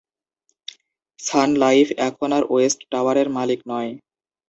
সান 1.19 1.49
Life 1.55 1.87
এখন 2.07 2.29
আর 2.37 2.43
West 2.49 2.79
টাওয়ারের 2.91 3.27
মালিক 3.37 3.59
নয়। 3.67 3.91